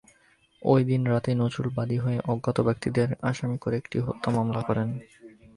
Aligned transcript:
ওইদিন 0.61 1.01
রাতেই 1.05 1.35
নজরুল 1.35 1.69
বাদী 1.77 1.97
হয়ে 1.97 2.19
অজ্ঞাত 2.25 2.57
ব্যক্তিদের 2.61 3.07
আসামি 3.21 3.57
করে 3.57 3.75
একটি 3.77 3.97
হত্যা 3.99 4.29
মামলা 4.31 4.61
করেন। 4.61 4.87